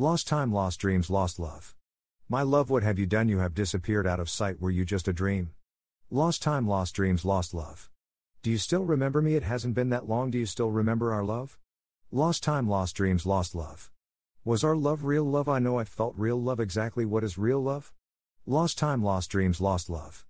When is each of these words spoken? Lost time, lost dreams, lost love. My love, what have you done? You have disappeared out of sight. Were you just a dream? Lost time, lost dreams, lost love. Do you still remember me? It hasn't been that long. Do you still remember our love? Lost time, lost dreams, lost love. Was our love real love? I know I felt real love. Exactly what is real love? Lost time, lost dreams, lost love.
Lost 0.00 0.28
time, 0.28 0.50
lost 0.50 0.80
dreams, 0.80 1.10
lost 1.10 1.38
love. 1.38 1.74
My 2.26 2.40
love, 2.40 2.70
what 2.70 2.82
have 2.82 2.98
you 2.98 3.04
done? 3.04 3.28
You 3.28 3.40
have 3.40 3.52
disappeared 3.52 4.06
out 4.06 4.18
of 4.18 4.30
sight. 4.30 4.58
Were 4.58 4.70
you 4.70 4.86
just 4.86 5.06
a 5.08 5.12
dream? 5.12 5.50
Lost 6.10 6.42
time, 6.42 6.66
lost 6.66 6.94
dreams, 6.94 7.22
lost 7.22 7.52
love. 7.52 7.90
Do 8.42 8.50
you 8.50 8.56
still 8.56 8.86
remember 8.86 9.20
me? 9.20 9.34
It 9.34 9.42
hasn't 9.42 9.74
been 9.74 9.90
that 9.90 10.08
long. 10.08 10.30
Do 10.30 10.38
you 10.38 10.46
still 10.46 10.70
remember 10.70 11.12
our 11.12 11.22
love? 11.22 11.58
Lost 12.10 12.42
time, 12.42 12.66
lost 12.66 12.96
dreams, 12.96 13.26
lost 13.26 13.54
love. 13.54 13.90
Was 14.42 14.64
our 14.64 14.74
love 14.74 15.04
real 15.04 15.24
love? 15.24 15.50
I 15.50 15.58
know 15.58 15.78
I 15.78 15.84
felt 15.84 16.14
real 16.16 16.40
love. 16.40 16.60
Exactly 16.60 17.04
what 17.04 17.22
is 17.22 17.36
real 17.36 17.62
love? 17.62 17.92
Lost 18.46 18.78
time, 18.78 19.04
lost 19.04 19.30
dreams, 19.30 19.60
lost 19.60 19.90
love. 19.90 20.24